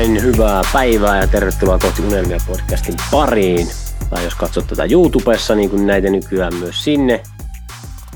[0.00, 3.66] Näin, hyvää päivää ja tervetuloa kohti Unelmia podcastin pariin.
[4.10, 7.22] Tai jos katsot tätä YouTubessa, niin kuin näitä nykyään myös sinne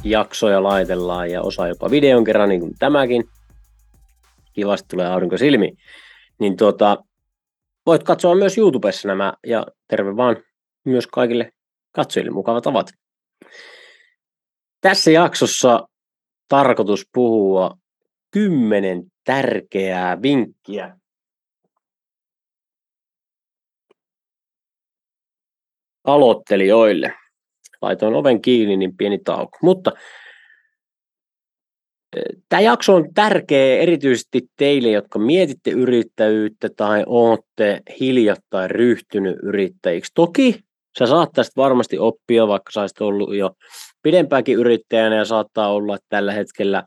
[0.05, 3.25] jaksoja laitellaan ja osa jopa videon kerran, niin kuin tämäkin.
[4.53, 5.73] Kivasti tulee aurinko silmi.
[6.41, 7.05] Niin tuota,
[7.87, 10.37] voit katsoa myös YouTubessa nämä ja terve vaan
[10.85, 11.53] myös kaikille
[11.93, 12.91] katsojille mukavat tavat.
[14.81, 15.89] Tässä jaksossa
[16.49, 17.77] tarkoitus puhua
[18.31, 20.97] kymmenen tärkeää vinkkiä
[26.05, 27.15] aloittelijoille.
[27.83, 29.59] Laitoin oven kiinni, niin pieni tauko.
[29.63, 29.93] Mutta
[32.17, 40.13] e, Tämä jakso on tärkeä erityisesti teille, jotka mietitte yrittäjyyttä tai olette hiljattain ryhtynyt yrittäjiksi.
[40.15, 40.61] Toki
[40.99, 43.51] sä saattaisit varmasti oppia, vaikka sä olisit ollut jo
[44.03, 46.85] pidempäänkin yrittäjänä ja saattaa olla, että tällä hetkellä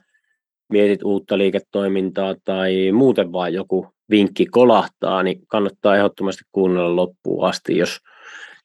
[0.70, 7.78] mietit uutta liiketoimintaa tai muuten vaan joku vinkki kolahtaa, niin kannattaa ehdottomasti kuunnella loppuun asti,
[7.78, 8.00] jos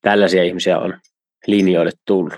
[0.02, 1.00] tällaisia ihmisiä on
[1.46, 2.34] linjoille tullut.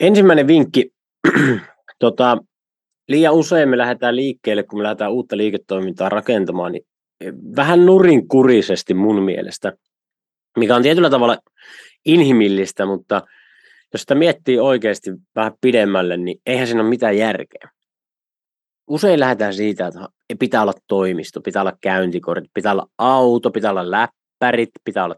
[0.00, 0.90] Ensimmäinen vinkki.
[1.98, 2.38] tota,
[3.08, 6.86] liian usein me lähdetään liikkeelle, kun me lähdetään uutta liiketoimintaa rakentamaan, niin
[7.56, 9.72] vähän nurinkurisesti mun mielestä,
[10.58, 11.38] mikä on tietyllä tavalla
[12.04, 13.22] inhimillistä, mutta
[13.92, 17.70] jos sitä miettii oikeasti vähän pidemmälle, niin eihän siinä ole mitään järkeä.
[18.92, 20.08] Usein lähdetään siitä, että
[20.38, 25.16] pitää olla toimisto, pitää olla käyntikortit, pitää olla auto, pitää olla läppärit, pitää olla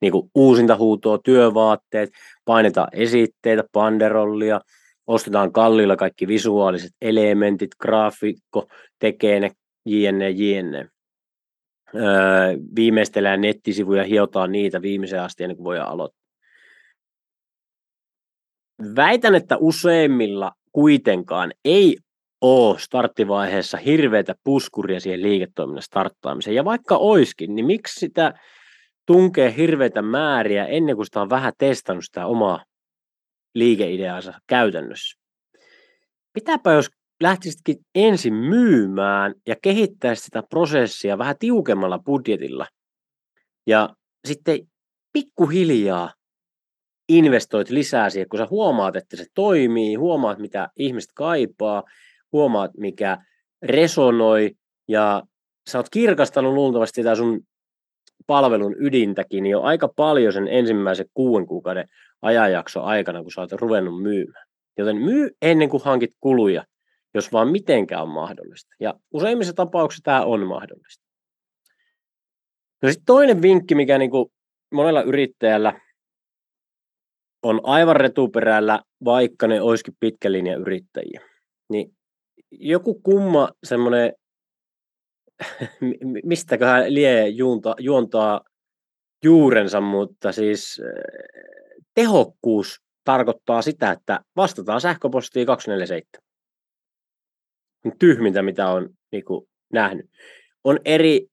[0.00, 2.10] niin kuin uusintahuutoa, työvaatteet,
[2.44, 4.60] painetaan esitteitä, panderollia,
[5.06, 8.68] ostetaan kalliilla kaikki visuaaliset elementit, graafikko
[8.98, 9.50] tekee ne,
[9.86, 10.88] jne, jne.
[11.94, 12.02] Öö,
[12.76, 16.26] viimeistellään nettisivuja, hiotaan niitä viimeiseen asti ennen kuin voi aloittaa.
[18.96, 21.96] Väitän, että useimmilla kuitenkaan ei
[22.40, 26.56] ole starttivaiheessa hirveätä puskuria siihen liiketoiminnan starttaamiseen.
[26.56, 28.34] Ja vaikka oiskin, niin miksi sitä
[29.06, 32.64] tunkee hirveitä määriä ennen kuin sitä on vähän testannut sitä omaa
[33.54, 35.18] liikeideaansa käytännössä?
[36.32, 36.90] Pitääpä jos
[37.22, 42.66] lähtisitkin ensin myymään ja kehittäisi sitä prosessia vähän tiukemmalla budjetilla
[43.66, 43.88] ja
[44.28, 44.58] sitten
[45.12, 46.12] pikkuhiljaa
[47.08, 51.82] investoit lisää siihen, kun sä huomaat, että se toimii, huomaat, mitä ihmiset kaipaa,
[52.36, 53.18] huomaat, mikä
[53.62, 54.50] resonoi
[54.88, 55.22] ja
[55.70, 57.40] sä oot kirkastanut luultavasti sitä sun
[58.26, 61.88] palvelun ydintäkin jo aika paljon sen ensimmäisen kuuden kuukauden
[62.22, 64.46] ajanjakso aikana, kun sä oot ruvennut myymään.
[64.78, 66.64] Joten myy ennen kuin hankit kuluja,
[67.14, 68.74] jos vaan mitenkään on mahdollista.
[68.80, 71.04] Ja useimmissa tapauksissa tämä on mahdollista.
[72.82, 74.32] No sitten toinen vinkki, mikä niin kuin
[74.74, 75.80] monella yrittäjällä
[77.42, 81.20] on aivan retuperällä, vaikka ne olisikin pitkä linja yrittäjiä.
[81.68, 81.95] Niin
[82.58, 84.12] joku kumma semmoinen,
[86.24, 88.40] mistäköhän lie juonta, juontaa
[89.24, 90.92] juurensa, mutta siis eh,
[91.94, 96.26] tehokkuus tarkoittaa sitä, että vastataan sähköpostiin 247.
[97.98, 100.06] Tyhmintä, mitä on niin kuin, nähnyt.
[100.64, 101.26] On eri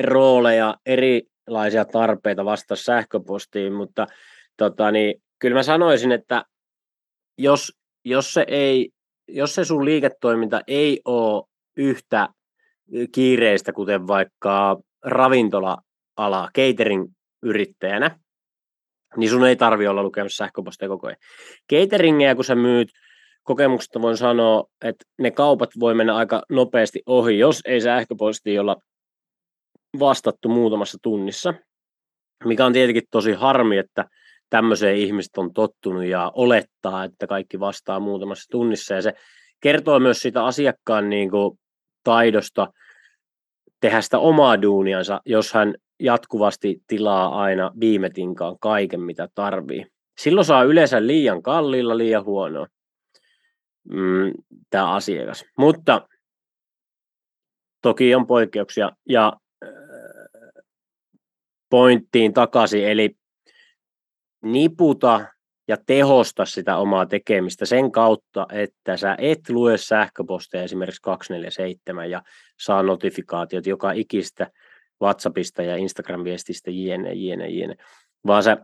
[0.00, 4.06] rooleja, erilaisia tarpeita vastata sähköpostiin, mutta
[4.56, 6.44] tota, niin, kyllä mä sanoisin, että
[7.38, 7.72] jos,
[8.04, 8.90] jos se ei
[9.28, 11.44] jos se sun liiketoiminta ei ole
[11.76, 12.28] yhtä
[13.12, 18.18] kiireistä, kuten vaikka ravintola-ala, catering-yrittäjänä,
[19.16, 21.16] niin sun ei tarvi olla lukemassa sähköpostia koko ajan.
[21.72, 22.88] Cateringia, kun sä myyt,
[23.42, 28.76] kokemuksesta voin sanoa, että ne kaupat voi mennä aika nopeasti ohi, jos ei sähköposti olla
[29.98, 31.54] vastattu muutamassa tunnissa,
[32.44, 34.04] mikä on tietenkin tosi harmi, että
[34.52, 38.94] tämmöiseen ihmiset on tottunut ja olettaa, että kaikki vastaa muutamassa tunnissa.
[38.94, 39.12] Ja se
[39.60, 41.58] kertoo myös siitä asiakkaan niin kuin,
[42.04, 42.72] taidosta
[43.80, 49.86] tehdä sitä omaa duuniansa, jos hän jatkuvasti tilaa aina viime tinkaan kaiken, mitä tarvii.
[50.18, 52.66] Silloin saa yleensä liian kalliilla, liian huonoa
[53.88, 54.32] mm,
[54.70, 55.44] tämä asiakas.
[55.58, 56.08] Mutta
[57.82, 58.90] toki on poikkeuksia.
[59.08, 59.32] Ja
[59.64, 59.70] äh,
[61.70, 63.21] pointtiin takaisin, eli
[64.42, 65.24] niputa
[65.68, 72.22] ja tehosta sitä omaa tekemistä sen kautta, että sä et lue sähköposteja esimerkiksi 247 ja
[72.60, 74.50] saa notifikaatiot joka ikistä
[75.02, 77.76] WhatsAppista ja Instagram-viestistä jne, jne, jne,
[78.26, 78.56] vaan sä,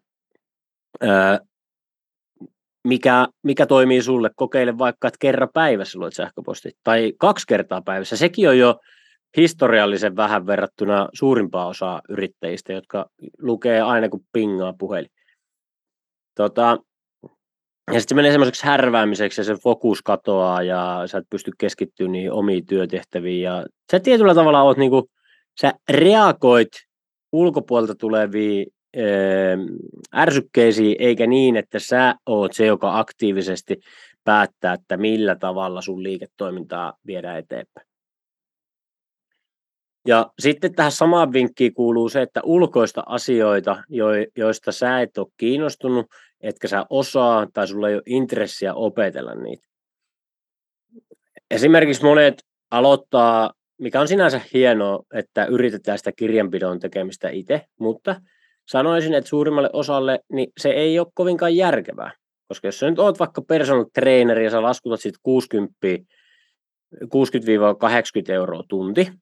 [2.85, 8.17] mikä, mikä toimii sulle, kokeile vaikka, että kerran päivässä luet sähköpostit tai kaksi kertaa päivässä.
[8.17, 8.81] Sekin on jo
[9.37, 15.11] historiallisen vähän verrattuna suurimpaa osaa yrittäjistä, jotka lukee aina kun pingaa puhelin.
[16.38, 16.79] Tota,
[17.93, 22.12] ja sitten se menee semmoiseksi härväämiseksi ja se fokus katoaa ja sä et pysty keskittymään
[22.12, 23.43] niihin omiin työtehtäviin.
[23.43, 25.11] Ja sä tietyllä tavalla oot niinku,
[25.61, 26.69] sä reagoit
[27.32, 29.02] ulkopuolelta tuleviin äh,
[30.14, 33.81] ärsykkeisiin, eikä niin, että sä oot se, joka aktiivisesti
[34.25, 37.88] päättää, että millä tavalla sun liiketoimintaa viedään eteenpäin.
[40.06, 43.82] Ja sitten tähän samaan vinkkiin kuuluu se, että ulkoista asioita,
[44.37, 46.06] joista sä et ole kiinnostunut,
[46.40, 49.69] etkä sä osaa tai sulla ei ole intressiä opetella niitä.
[51.50, 58.20] Esimerkiksi monet aloittaa, mikä on sinänsä hienoa, että yritetään sitä kirjanpidon tekemistä itse, mutta
[58.69, 62.12] sanoisin, että suurimmalle osalle niin se ei ole kovinkaan järkevää.
[62.49, 65.76] Koska jos sä nyt oot vaikka personal trainer ja sä laskutat 60
[66.94, 69.12] 60-80 euroa tunti,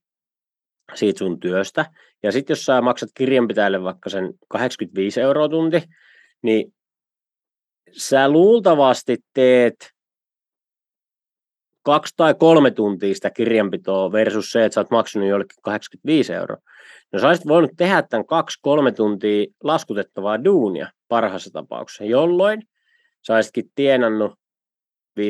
[0.95, 1.87] siitä sun työstä.
[2.23, 5.83] Ja sitten jos sä maksat kirjanpitäjälle vaikka sen 85 euroa tunti,
[6.43, 6.73] niin
[7.97, 9.91] sä luultavasti teet
[11.83, 16.59] kaksi tai kolme tuntia sitä kirjanpitoa versus se, että sä oot maksanut jollekin 85 euroa.
[17.13, 22.63] No sä olisit voinut tehdä tämän kaksi-kolme tuntia laskutettavaa duunia parhaassa tapauksessa, jolloin
[23.27, 24.33] sä olisitkin tienannut
[25.21, 25.23] 50-100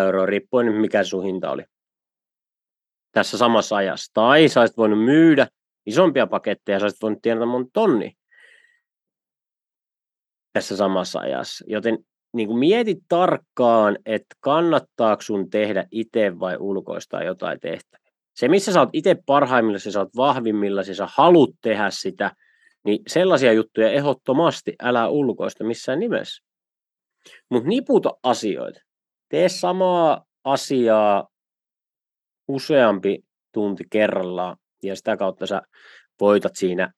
[0.00, 1.64] euroa riippuen mikä sun hinta oli
[3.12, 4.10] tässä samassa ajassa.
[4.14, 5.46] Tai sä olisit voinut myydä
[5.86, 8.16] isompia paketteja, sä olisit voinut tienata monta tonni
[10.56, 11.64] tässä samassa ajassa.
[11.68, 11.98] Joten
[12.34, 18.12] niin kuin mieti tarkkaan, että kannattaako sun tehdä itse vai ulkoistaa jotain tehtäviä.
[18.34, 22.32] Se, missä sä oot itse parhaimmilla, sä oot vahvimmilla, sä haluat tehdä sitä,
[22.84, 26.44] niin sellaisia juttuja ehdottomasti älä ulkoista missään nimessä.
[27.50, 28.80] Mutta niputa asioita.
[29.28, 31.28] Tee samaa asiaa
[32.48, 33.18] useampi
[33.52, 35.62] tunti kerrallaan ja sitä kautta sä
[36.20, 36.92] voitat siinä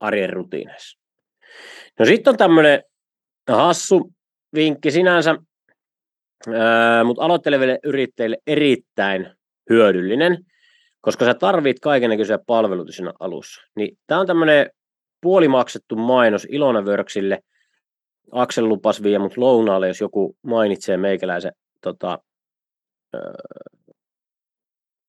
[0.00, 0.99] arjen rutiineissa.
[1.98, 2.82] No sitten on tämmöinen
[3.48, 4.12] hassu
[4.54, 5.34] vinkki sinänsä,
[7.04, 9.34] mutta aloitteleville yrittäjille erittäin
[9.70, 10.38] hyödyllinen,
[11.00, 13.60] koska sä tarvit kaikenlaisia palveluita siinä alussa.
[13.76, 14.70] Niin tämä on tämmöinen
[15.20, 17.38] puolimaksettu mainos Ilona Worksille.
[18.32, 22.18] Aksel lupas vie mut lounaalle, jos joku mainitsee meikäläisen tota,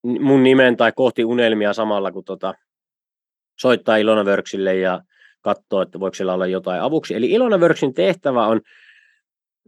[0.03, 2.53] mun nimen tai kohti unelmia samalla, kun tota,
[3.59, 5.01] soittaa Ilona Worksille ja
[5.41, 7.15] katsoo, että voiko siellä olla jotain avuksi.
[7.15, 8.61] Eli Ilona Worksin tehtävä on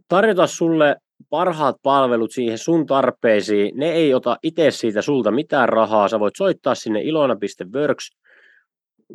[0.08, 0.96] tarjota sulle
[1.30, 3.78] parhaat palvelut siihen sun tarpeisiin.
[3.78, 6.08] Ne ei ota itse siitä sulta mitään rahaa.
[6.08, 8.10] Sä voit soittaa sinne ilona.works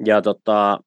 [0.05, 0.79] ja tota,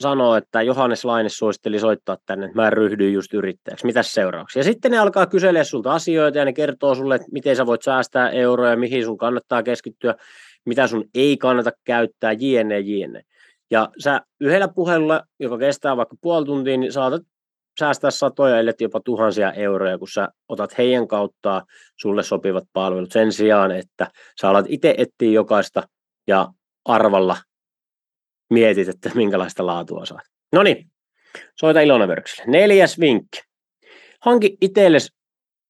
[0.00, 3.86] sanoo, että Johannes Laine suositteli soittaa tänne, että mä ryhdyin just yrittäjäksi.
[3.86, 4.58] Mitäs seuraavaksi?
[4.58, 7.82] Ja sitten ne alkaa kysellä sulta asioita ja ne kertoo sulle, että miten sä voit
[7.82, 10.14] säästää euroja, mihin sun kannattaa keskittyä,
[10.66, 13.22] mitä sun ei kannata käyttää, jne, jne.
[13.72, 17.22] Ja sä yhdellä puhelulla, joka kestää vaikka puoli tuntia, niin saatat
[17.80, 21.62] säästää satoja, ellei jopa tuhansia euroja, kun sä otat heidän kauttaan
[21.96, 24.10] sulle sopivat palvelut sen sijaan, että
[24.40, 25.82] sä alat itse etsiä jokaista
[26.26, 26.48] ja
[26.84, 27.36] arvalla
[28.50, 30.24] mietit, että minkälaista laatua saat.
[30.52, 30.90] No niin,
[31.60, 32.50] soita Ilona Worksille.
[32.50, 33.40] Neljäs vinkki.
[34.20, 35.08] Hanki itsellesi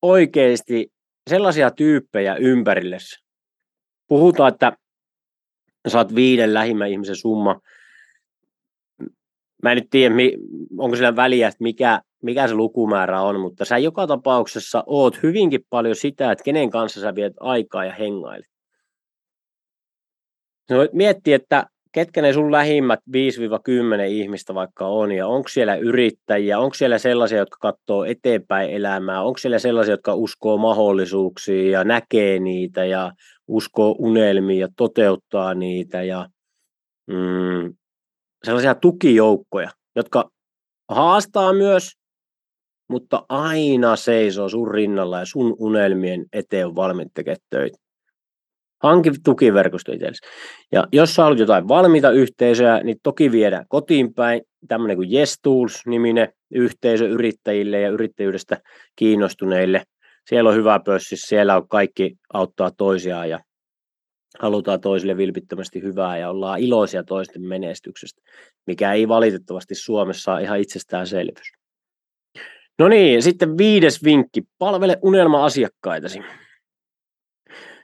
[0.02, 0.92] oikeasti
[1.30, 3.24] sellaisia tyyppejä ympärillesi.
[4.08, 4.72] Puhutaan, että
[5.88, 7.60] saat viiden lähimmän ihmisen summa.
[9.62, 10.14] Mä en nyt tiedä,
[10.78, 15.60] onko sillä väliä, että mikä, mikä se lukumäärä on, mutta sä joka tapauksessa oot hyvinkin
[15.70, 18.46] paljon sitä, että kenen kanssa sä viet aikaa ja hengailet.
[20.68, 23.12] Sä voit miettiä, että ketkä ne sun lähimmät 5-10
[24.08, 29.38] ihmistä vaikka on, ja onko siellä yrittäjiä, onko siellä sellaisia, jotka katsoo eteenpäin elämää, onko
[29.38, 33.12] siellä sellaisia, jotka uskoo mahdollisuuksiin ja näkee niitä ja
[33.48, 36.26] uskoo unelmiin ja toteuttaa niitä ja
[37.06, 37.74] mm,
[38.44, 40.30] sellaisia tukijoukkoja, jotka
[40.88, 41.90] haastaa myös,
[42.88, 47.78] mutta aina seisoo sun rinnalla ja sun unelmien eteen on valmiit tekemään töitä.
[48.82, 50.26] Hanki tukiverkosto itsellesi.
[50.72, 55.38] Ja jos sä haluat jotain valmiita yhteisöjä, niin toki viedään kotiin päin tämmöinen kuin Yes
[55.42, 58.58] Tools-niminen yhteisö yrittäjille ja yrittäjyydestä
[58.96, 59.82] kiinnostuneille.
[60.28, 63.40] Siellä on hyvä pössi, siellä on kaikki auttaa toisiaan ja
[64.38, 68.22] halutaan toisille vilpittömästi hyvää ja ollaan iloisia toisten menestyksestä,
[68.66, 71.52] mikä ei valitettavasti Suomessa ole ihan itsestäänselvyys.
[72.78, 76.20] No niin, sitten viides vinkki, palvele unelma-asiakkaitasi.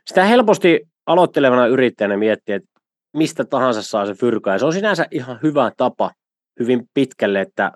[0.07, 2.69] Sitä helposti aloittelevana yrittäjänä miettiä, että
[3.17, 4.55] mistä tahansa saa se fyrkaa.
[4.55, 6.11] Ja se on sinänsä ihan hyvä tapa
[6.61, 7.73] hyvin pitkälle, että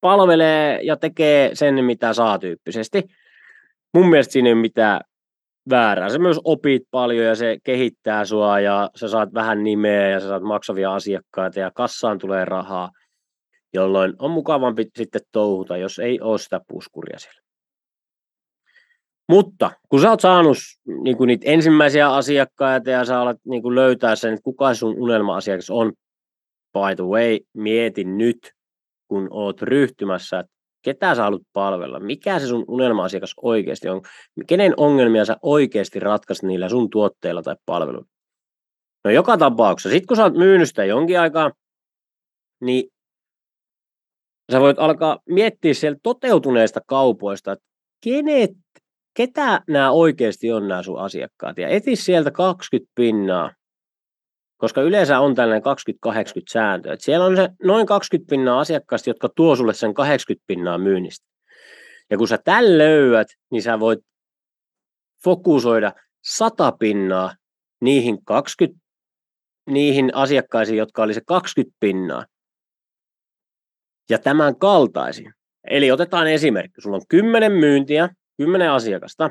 [0.00, 3.02] palvelee ja tekee sen, mitä saa tyyppisesti.
[3.94, 5.00] Mun mielestä siinä ei ole mitään
[5.70, 6.08] väärää.
[6.08, 10.28] Se myös opit paljon ja se kehittää sua ja sä saat vähän nimeä ja sä
[10.28, 12.90] saat maksavia asiakkaita ja kassaan tulee rahaa.
[13.74, 17.40] jolloin on mukavampi sitten touhuta, jos ei ole sitä puskuria siellä.
[19.28, 20.56] Mutta kun sä oot saanut
[21.02, 24.94] niin kuin niitä ensimmäisiä asiakkaita ja sä alat niin kuin löytää sen, että kuka sun
[24.98, 25.92] unelma-asiakas on,
[26.72, 28.52] by the way, mietin nyt,
[29.08, 30.52] kun oot ryhtymässä, että
[30.84, 34.02] ketä sä haluat palvella, mikä se sun unelma-asiakas oikeasti on,
[34.46, 38.08] kenen ongelmia sä oikeasti ratkaiset niillä sun tuotteilla tai palveluilla.
[39.04, 41.50] No joka tapauksessa, sit kun sä oot myynyt sitä jonkin aikaa,
[42.60, 42.84] niin
[44.52, 47.64] sä voit alkaa miettiä siellä toteutuneista kaupoista, että
[48.04, 48.50] kenet,
[49.16, 51.58] ketä nämä oikeasti on nämä sun asiakkaat.
[51.58, 53.50] Ja eti sieltä 20 pinnaa,
[54.64, 55.62] koska yleensä on tällainen
[56.08, 56.14] 20-80
[56.52, 56.92] sääntö.
[56.92, 61.26] Että siellä on se noin 20 pinnaa asiakkaista, jotka tuo sulle sen 80 pinnaa myynnistä.
[62.10, 63.98] Ja kun sä tämän löydät, niin sä voit
[65.24, 65.92] fokusoida
[66.24, 67.34] 100 pinnaa
[67.80, 68.80] niihin 20
[69.70, 72.26] niihin asiakkaisiin, jotka oli se 20 pinnaa.
[74.10, 75.32] Ja tämän kaltaisin.
[75.64, 76.80] Eli otetaan esimerkki.
[76.80, 79.30] Sulla on 10 myyntiä, 10 asiakasta,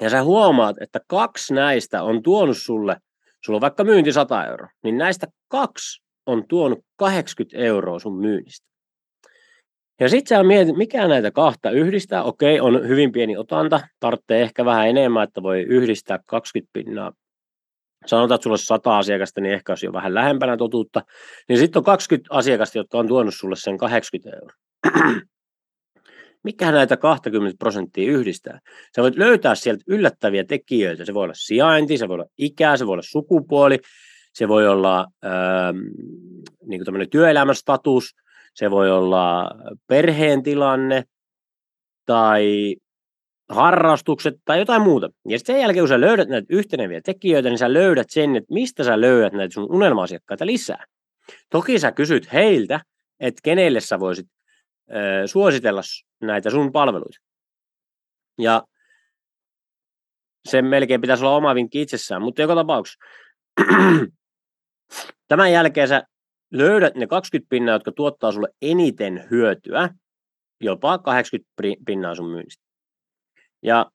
[0.00, 2.96] ja sä huomaat, että kaksi näistä on tuonut sulle
[3.44, 8.66] sulla on vaikka myynti 100 euroa, niin näistä kaksi on tuonut 80 euroa sun myynnistä.
[10.00, 12.22] Ja sit sä mietit, mikä näitä kahta yhdistää.
[12.22, 17.12] Okei, on hyvin pieni otanta, tarvitsee ehkä vähän enemmän, että voi yhdistää 20 pinnaa.
[18.06, 21.02] Sanotaan, että sulla on 100 asiakasta, niin ehkä olisi jo vähän lähempänä totuutta.
[21.48, 24.56] Niin sitten on 20 asiakasta, jotka on tuonut sulle sen 80 euroa
[26.44, 28.60] mikä näitä 20 prosenttia yhdistää.
[28.96, 31.04] Sä voit löytää sieltä yllättäviä tekijöitä.
[31.04, 33.78] Se voi olla sijainti, se voi olla ikä, se voi olla sukupuoli,
[34.32, 35.78] se voi olla ähm,
[36.66, 38.14] niin kuin työelämän status,
[38.54, 39.50] se voi olla
[39.86, 41.04] perheen tilanne
[42.06, 42.76] tai
[43.48, 45.08] harrastukset tai jotain muuta.
[45.28, 48.84] Ja sen jälkeen, kun sä löydät näitä yhteneviä tekijöitä, niin sä löydät sen, että mistä
[48.84, 50.84] sä löydät näitä sun unelma-asiakkaita lisää.
[51.50, 52.80] Toki sä kysyt heiltä,
[53.20, 54.26] että kenelle sä voisit
[55.26, 55.82] suositella
[56.26, 57.18] näitä sun palveluita.
[58.38, 58.62] Ja
[60.48, 63.04] se melkein pitäisi olla oma vinkki itsessään, mutta joka tapauksessa
[65.28, 66.02] tämän jälkeen sä
[66.52, 69.88] löydät ne 20 pinnaa, jotka tuottaa sulle eniten hyötyä,
[70.60, 71.52] jopa 80
[71.86, 72.64] pinnaa sun myynnistä.
[73.62, 73.90] Ja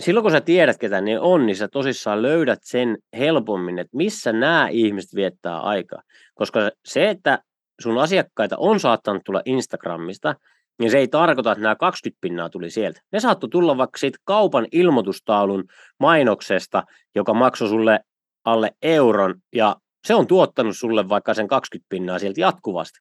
[0.00, 4.32] silloin kun sä tiedät, ketä ne on, niin sä tosissaan löydät sen helpommin, että missä
[4.32, 6.02] nämä ihmiset viettää aikaa.
[6.34, 7.42] Koska se, että
[7.80, 10.34] sun asiakkaita on saattanut tulla Instagramista,
[10.78, 13.00] niin se ei tarkoita, että nämä 20 pinnaa tuli sieltä.
[13.12, 15.64] Ne saattoi tulla vaikka siitä kaupan ilmoitustaulun
[16.00, 16.82] mainoksesta,
[17.14, 18.00] joka maksoi sulle
[18.44, 22.98] alle euron, ja se on tuottanut sulle vaikka sen 20 pinnaa sieltä jatkuvasti.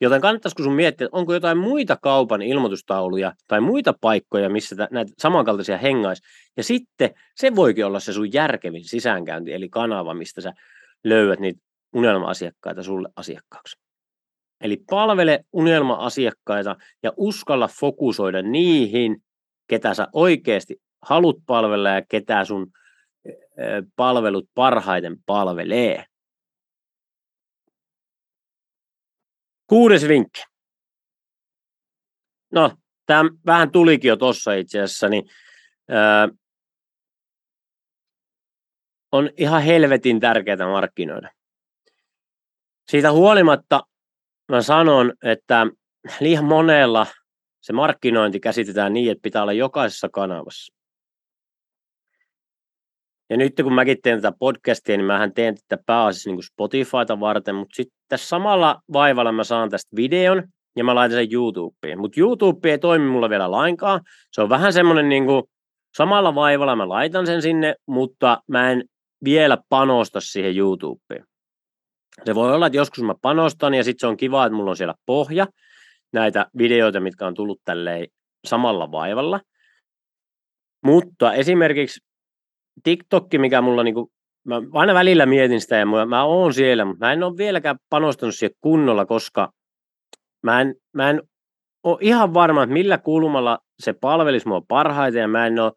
[0.00, 5.12] Joten kannattaisiko sun miettiä, että onko jotain muita kaupan ilmoitustauluja tai muita paikkoja, missä näitä
[5.18, 6.22] samankaltaisia hengais.
[6.56, 10.52] Ja sitten se voikin olla se sun järkevin sisäänkäynti, eli kanava, mistä sä
[11.04, 11.60] löydät niitä
[11.94, 13.76] unelma-asiakkaita sulle asiakkaaksi.
[14.62, 19.24] Eli palvele unelma-asiakkaita ja uskalla fokusoida niihin,
[19.66, 22.72] ketä sä oikeasti haluat palvella ja ketä sun
[23.96, 26.04] palvelut parhaiten palvelee.
[29.66, 30.42] Kuudes vinkki.
[32.52, 32.76] No,
[33.06, 35.24] tämä vähän tulikin jo tuossa itse asiassa, niin
[35.88, 36.28] ää,
[39.12, 41.30] on ihan helvetin tärkeää markkinoida.
[42.90, 43.80] Siitä huolimatta
[44.52, 45.66] mä sanon, että
[46.20, 47.06] liian monella
[47.60, 50.74] se markkinointi käsitetään niin, että pitää olla jokaisessa kanavassa.
[53.30, 57.54] Ja nyt kun mäkin teen tätä podcastia, niin mähän teen tätä pääasiassa niin Spotifyta varten,
[57.54, 60.42] mutta sitten tässä samalla vaivalla mä saan tästä videon
[60.76, 61.98] ja mä laitan sen YouTubeen.
[61.98, 64.00] Mutta YouTube ei toimi mulla vielä lainkaan.
[64.32, 65.42] Se on vähän semmoinen niin kuin,
[65.96, 68.84] samalla vaivalla mä laitan sen sinne, mutta mä en
[69.24, 71.24] vielä panosta siihen YouTubeen.
[72.24, 74.76] Se voi olla, että joskus mä panostan ja sitten se on kiva, että mulla on
[74.76, 75.46] siellä pohja
[76.12, 78.06] näitä videoita, mitkä on tullut tälleen
[78.44, 79.40] samalla vaivalla.
[80.84, 82.00] Mutta esimerkiksi
[82.82, 84.12] TikTokki, mikä mulla niinku,
[84.44, 87.76] mä aina välillä mietin sitä ja mä, mä oon siellä, mutta mä en ole vieläkään
[87.88, 89.52] panostanut siihen kunnolla, koska
[90.42, 91.22] mä en, mä en
[91.82, 95.72] ole ihan varma, että millä kulmalla se palvelisi mua parhaiten ja mä en ole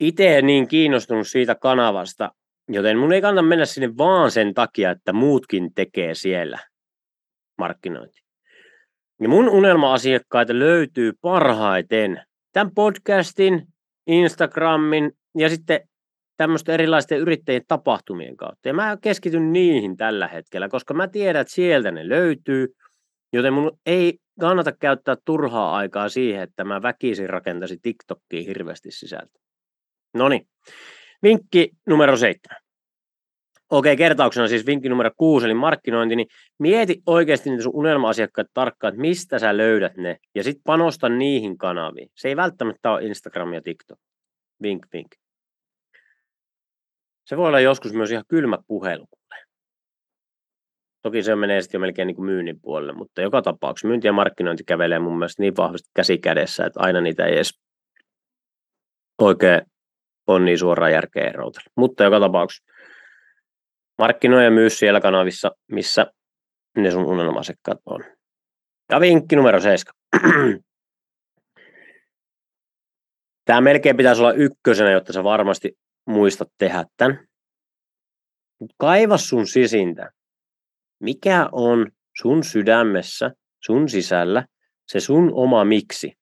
[0.00, 2.30] itse niin kiinnostunut siitä kanavasta,
[2.68, 6.58] Joten mun ei kannata mennä sinne vaan sen takia, että muutkin tekee siellä
[7.58, 8.22] markkinointi.
[9.20, 13.66] Ja mun unelma-asiakkaita löytyy parhaiten tämän podcastin,
[14.06, 15.80] Instagramin ja sitten
[16.36, 18.68] tämmöisten erilaisten yrittäjien tapahtumien kautta.
[18.68, 22.68] Ja mä keskityn niihin tällä hetkellä, koska mä tiedän, että sieltä ne löytyy,
[23.32, 29.42] joten mun ei kannata käyttää turhaa aikaa siihen, että mä väkisin rakentaisin TikTokkiin hirveästi sisältöä.
[30.14, 30.48] No niin,
[31.22, 32.62] Vinkki numero seitsemän.
[33.70, 38.94] Okei, kertauksena siis vinkki numero kuusi, eli markkinointi, niin mieti oikeasti niitä sun unelma-asiakkaat tarkkaan,
[38.94, 42.08] että mistä sä löydät ne, ja sitten panosta niihin kanaviin.
[42.16, 43.98] Se ei välttämättä ole Instagram ja TikTok.
[44.62, 45.08] Vink, vink.
[47.24, 49.06] Se voi olla joskus myös ihan kylmä puhelu.
[51.02, 54.12] Toki se menee sitten jo melkein niin kuin myynnin puolelle, mutta joka tapauksessa myynti ja
[54.12, 57.60] markkinointi kävelee mun mielestä niin vahvasti käsi kädessä, että aina niitä ei edes
[59.18, 59.60] oikein
[60.26, 61.70] on niin suoraan järkeä erotella.
[61.76, 62.72] Mutta joka tapauksessa
[63.98, 66.06] markkinoja myös siellä kanavissa, missä
[66.76, 68.04] ne sun unelmasekkaat on.
[68.90, 69.94] Ja vinkki numero 7.
[73.44, 77.26] Tämä melkein pitäisi olla ykkösenä, jotta sä varmasti muistat tehdä tämän.
[78.76, 80.10] Kaiva sun sisintä.
[81.00, 81.90] Mikä on
[82.22, 83.30] sun sydämessä,
[83.64, 84.46] sun sisällä,
[84.86, 86.12] se sun oma miksi?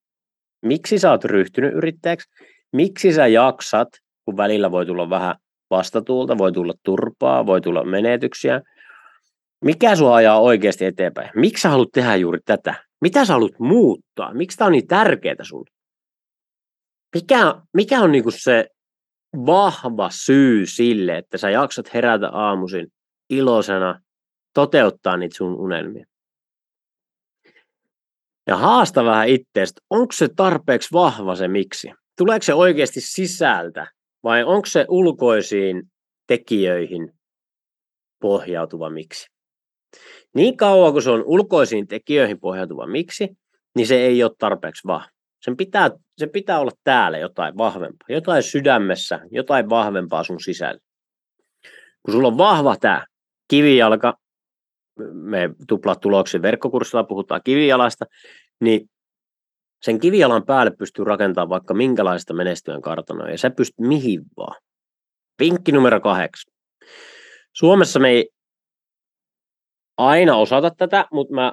[0.63, 2.31] Miksi sä oot ryhtynyt yrittäjäksi?
[2.73, 3.89] Miksi sä jaksat,
[4.25, 5.37] kun välillä voi tulla vähän
[5.71, 8.61] vastatuulta, voi tulla turpaa, voi tulla menetyksiä.
[9.65, 11.31] Mikä sua ajaa oikeasti eteenpäin?
[11.35, 12.75] Miksi sä haluat tehdä juuri tätä?
[13.01, 14.35] Mitä sä haluat muuttaa?
[14.35, 15.71] Miksi tämä on niin tärkeää sulle?
[17.15, 18.67] Mikä, mikä on niinku se
[19.47, 22.87] vahva syy sille, että sä jaksat herätä aamuisin
[23.31, 24.01] iloisena,
[24.55, 26.05] toteuttaa niitä sun unelmia?
[28.47, 31.91] Ja haasta vähän itteestä, onko se tarpeeksi vahva se miksi?
[32.21, 33.87] Tuleeko se oikeasti sisältä
[34.23, 35.83] vai onko se ulkoisiin
[36.27, 37.13] tekijöihin
[38.23, 39.27] pohjautuva miksi?
[40.35, 43.29] Niin kauan kuin se on ulkoisiin tekijöihin pohjautuva miksi,
[43.77, 45.09] niin se ei ole tarpeeksi vahva.
[45.43, 50.81] Sen pitää, sen pitää olla täällä jotain vahvempaa, jotain sydämessä, jotain vahvempaa sun sisällä.
[52.03, 53.07] Kun sulla on vahva tämä
[53.49, 54.15] kivijalka,
[55.13, 58.05] me tuplat tuloksen verkkokurssilla puhutaan kivijalasta,
[58.61, 58.91] niin
[59.83, 64.57] sen kivijalan päälle pystyy rakentamaan vaikka minkälaista menestyön kartanoa, ja sä pystyt mihin vaan.
[65.41, 66.55] Vinkki numero kahdeksan.
[67.57, 68.31] Suomessa me ei
[69.99, 71.53] aina osata tätä, mutta mä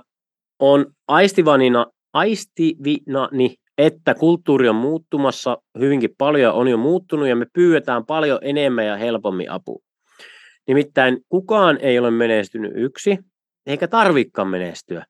[0.59, 8.05] oon aistivanina, aistivinani, että kulttuuri on muuttumassa hyvinkin paljon, on jo muuttunut ja me pyydetään
[8.05, 9.79] paljon enemmän ja helpommin apua.
[10.67, 13.17] Nimittäin kukaan ei ole menestynyt yksi,
[13.65, 15.05] eikä tarvikaan menestyä.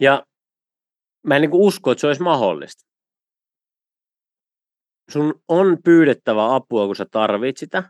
[0.00, 0.22] Ja
[1.28, 2.88] mä en niin usko, että se olisi mahdollista.
[5.10, 7.82] Sun on pyydettävä apua, kun sä tarvit sitä.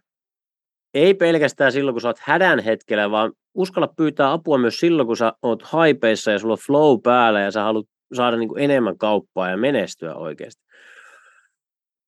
[0.95, 5.17] Ei pelkästään silloin, kun sä oot hädän hetkellä, vaan uskalla pyytää apua myös silloin, kun
[5.17, 8.99] sä oot haipeissa ja sulla on flow päällä ja sä haluat saada niin kuin enemmän
[8.99, 10.63] kauppaa ja menestyä oikeasti.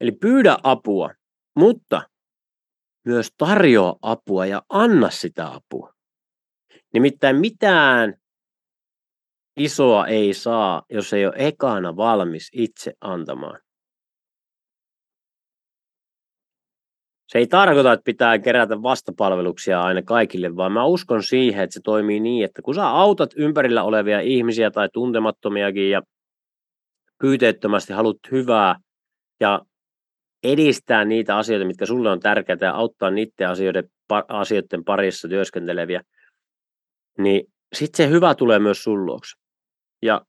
[0.01, 1.11] Eli pyydä apua,
[1.57, 2.03] mutta
[3.05, 5.93] myös tarjoa apua ja anna sitä apua.
[6.95, 8.20] Nimittäin mitään
[9.57, 13.61] isoa ei saa, jos ei ole ekana valmis itse antamaan.
[17.29, 21.81] Se ei tarkoita, että pitää kerätä vastapalveluksia aina kaikille, vaan mä uskon siihen, että se
[21.85, 26.03] toimii niin, että kun sä autat ympärillä olevia ihmisiä tai tuntemattomiakin ja
[27.21, 28.77] pyyteettömästi haluat hyvää
[29.41, 29.61] ja
[30.45, 33.85] edistää niitä asioita, mitkä sulle on tärkeää ja auttaa niiden asioiden,
[34.29, 36.03] asioiden parissa työskenteleviä,
[37.19, 39.40] niin sitten se hyvä tulee myös sun luokse.
[40.03, 40.21] Ja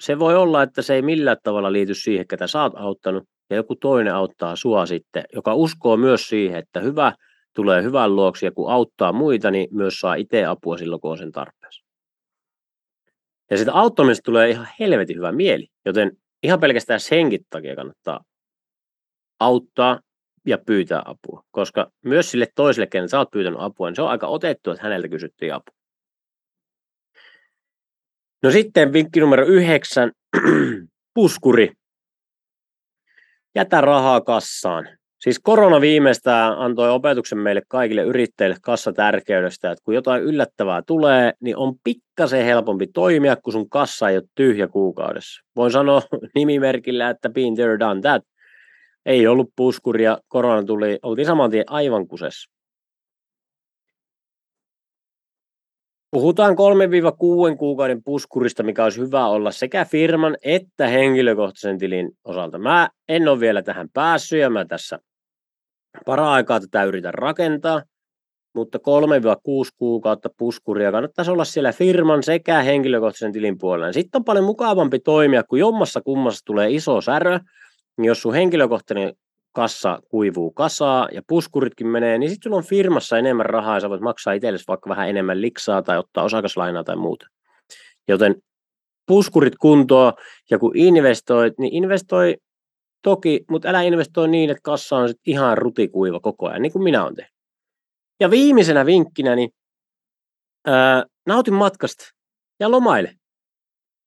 [0.00, 3.56] se voi olla, että se ei millään tavalla liity siihen, ketä sä oot auttanut, ja
[3.56, 7.12] joku toinen auttaa sua sitten, joka uskoo myös siihen, että hyvä
[7.54, 11.18] tulee hyvän luoksi, ja kun auttaa muita, niin myös saa itse apua silloin, kun on
[11.18, 11.84] sen tarpeessa.
[13.50, 16.12] Ja sitä auttamisesta tulee ihan helvetin hyvä mieli, joten
[16.42, 18.20] ihan pelkästään senkin takia kannattaa
[19.40, 20.00] auttaa
[20.46, 24.08] ja pyytää apua, koska myös sille toiselle, kenen sä oot pyytänyt apua, niin se on
[24.08, 25.75] aika otettu, että häneltä kysyttiin apua.
[28.46, 30.12] No sitten vinkki numero yhdeksän,
[31.14, 31.72] puskuri.
[33.54, 34.88] Jätä rahaa kassaan.
[35.20, 41.56] Siis korona viimeistään antoi opetuksen meille kaikille yrittäjille kassatärkeydestä, että kun jotain yllättävää tulee, niin
[41.56, 45.42] on pikkasen helpompi toimia, kun sun kassa ei ole tyhjä kuukaudessa.
[45.56, 46.02] Voin sanoa
[46.34, 48.22] nimimerkillä, että been there, done that.
[49.06, 52.55] Ei ollut puskuria, korona tuli, oltiin saman tien aivan kusessa.
[56.10, 62.58] Puhutaan 3-6 kuukauden puskurista, mikä olisi hyvä olla sekä firman että henkilökohtaisen tilin osalta.
[62.58, 64.98] Mä en ole vielä tähän päässyt ja mä tässä
[66.06, 67.82] para-aikaa tätä yritän rakentaa,
[68.54, 68.80] mutta 3-6
[69.76, 73.92] kuukautta puskuria kannattaisi olla siellä firman sekä henkilökohtaisen tilin puolella.
[73.92, 77.40] Sitten on paljon mukavampi toimia, kun jommassa kummassa tulee iso särö,
[77.98, 79.14] niin jos sun henkilökohtainen
[79.56, 83.90] kassa kuivuu kasaa ja puskuritkin menee, niin sitten sulla on firmassa enemmän rahaa ja sä
[83.90, 87.26] voit maksaa itsellesi vaikka vähän enemmän liksaa tai ottaa osakaslainaa tai muuta.
[88.08, 88.34] Joten
[89.06, 90.12] puskurit kuntoon
[90.50, 92.36] ja kun investoit, niin investoi
[93.02, 96.82] toki, mutta älä investoi niin, että kassa on sit ihan rutikuiva koko ajan, niin kuin
[96.82, 97.34] minä olen tehnyt.
[98.20, 99.50] Ja viimeisenä vinkkinä, niin
[100.66, 102.04] ää, nautin matkasta
[102.60, 103.14] ja lomaile.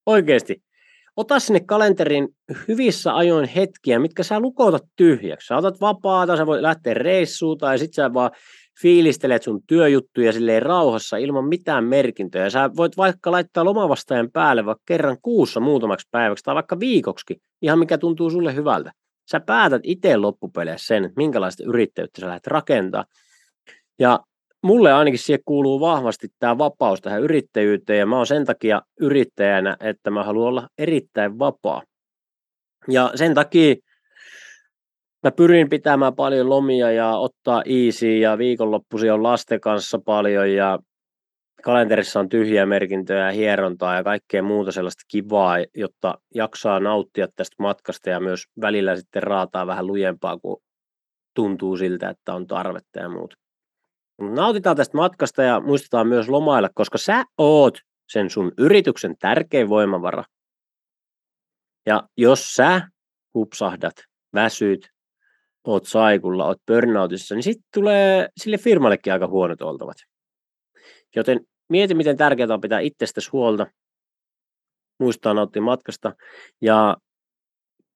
[0.06, 0.62] Oikeasti.
[1.20, 2.28] Ota sinne kalenterin
[2.68, 5.46] hyvissä ajoin hetkiä, mitkä sä lukotat tyhjäksi.
[5.46, 8.30] Sä otat vapaata, sä voit lähteä reissuun tai sit sä vaan
[8.82, 12.50] fiilistelet sun työjuttuja silleen rauhassa ilman mitään merkintöjä.
[12.50, 17.78] Sä voit vaikka laittaa lomavastajan päälle vaikka kerran kuussa muutamaksi päiväksi tai vaikka viikoksi, ihan
[17.78, 18.92] mikä tuntuu sulle hyvältä.
[19.30, 23.04] Sä päätät itse loppupeleissä sen, minkälaista yrittäjyyttä sä lähdet rakentaa.
[23.98, 24.20] Ja
[24.62, 29.76] mulle ainakin siihen kuuluu vahvasti tämä vapaus tähän yrittäjyyteen ja mä oon sen takia yrittäjänä,
[29.80, 31.82] että mä haluan olla erittäin vapaa.
[32.88, 33.74] Ja sen takia
[35.22, 40.78] mä pyrin pitämään paljon lomia ja ottaa easy ja viikonloppuisin on lasten kanssa paljon ja
[41.62, 47.56] kalenterissa on tyhjiä merkintöjä ja hierontaa ja kaikkea muuta sellaista kivaa, jotta jaksaa nauttia tästä
[47.58, 50.62] matkasta ja myös välillä sitten raataa vähän lujempaa, kun
[51.34, 53.36] tuntuu siltä, että on tarvetta ja muuta.
[54.20, 57.78] Nautitaan tästä matkasta ja muistetaan myös lomailla, koska sä oot
[58.08, 60.24] sen sun yrityksen tärkein voimavara.
[61.86, 62.88] Ja jos sä
[63.34, 63.94] hupsahdat,
[64.34, 64.90] väsyt,
[65.64, 69.96] oot saikulla, oot burnoutissa, niin sitten tulee sille firmallekin aika huonot oltavat.
[71.16, 73.66] Joten mieti, miten tärkeää on pitää itsestäsi huolta,
[75.00, 76.12] muistaa nauttia matkasta.
[76.60, 76.96] Ja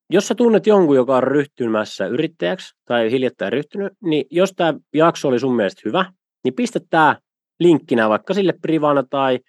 [0.09, 5.27] jos sä tunnet jonkun, joka on ryhtymässä yrittäjäksi tai hiljattain ryhtynyt, niin jos tämä jakso
[5.27, 6.05] oli sun mielestä hyvä,
[6.43, 7.15] niin pistä tämä
[7.59, 9.39] linkkinä vaikka sille privana tai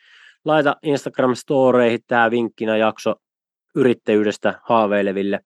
[0.44, 3.14] laita Instagram-storeihin tämä vinkkinä jakso
[3.74, 5.40] yrittäjyydestä haaveileville.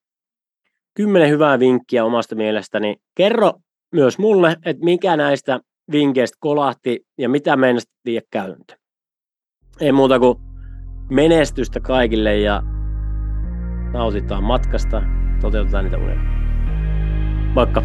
[0.95, 2.97] Kymmenen hyvää vinkkiä omasta mielestäni.
[3.15, 3.53] Kerro
[3.93, 5.61] myös mulle, että mikä näistä
[5.93, 8.77] vinkkeistä kolahti ja mitä meinasit viedä käyntö.
[9.81, 10.39] Ei muuta kuin
[11.11, 12.63] menestystä kaikille ja
[13.93, 15.03] nautitaan matkasta,
[15.41, 16.31] toteutetaan niitä unelmia.
[17.55, 17.83] Moikka!